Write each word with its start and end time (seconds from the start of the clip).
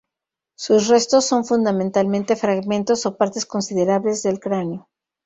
Sus 0.57 0.87
restos 0.87 1.25
son 1.25 1.45
fundamentalmente 1.45 2.35
fragmentos 2.35 3.05
o 3.05 3.17
partes 3.17 3.45
considerables 3.45 4.23
del 4.23 4.39
cráneo. 4.39 4.89